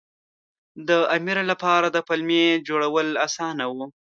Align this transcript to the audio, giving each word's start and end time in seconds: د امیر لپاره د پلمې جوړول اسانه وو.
د 0.87 0.89
امیر 1.15 1.37
لپاره 1.51 1.87
د 1.89 1.97
پلمې 2.07 2.45
جوړول 2.67 3.07
اسانه 3.27 3.65
وو. 3.73 3.85